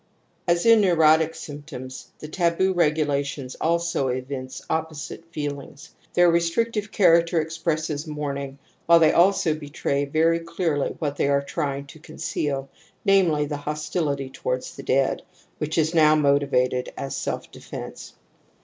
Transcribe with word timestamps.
As 0.47 0.65
in 0.65 0.81
neurotic 0.81 1.33
sjrmptoms, 1.33 2.07
the 2.17 2.27
taboo 2.27 2.73
regula 2.73 3.23
tions 3.23 3.53
also 3.61 4.07
evince 4.07 4.63
opposite 4.67 5.23
feelings. 5.31 5.93
Their 6.15 6.31
restric 6.31 6.73
tive 6.73 6.91
character 6.91 7.39
expresses 7.39 8.07
mourning, 8.07 8.57
while 8.87 8.97
they 8.97 9.11
also 9.13 9.53
betray 9.53 10.05
very 10.05 10.39
clearly 10.39 10.95
what 10.97 11.17
they 11.17 11.27
are 11.27 11.43
trying 11.43 11.85
to 11.85 11.99
conceal, 11.99 12.67
namely, 13.05 13.45
the 13.45 13.57
hostility 13.57 14.31
towards 14.31 14.75
the 14.75 14.81
dead, 14.81 15.21
which 15.59 15.77
is 15.77 15.93
now 15.93 16.15
motivated 16.15 16.91
as 16.97 17.15
self 17.15 17.51
defence. 17.51 18.15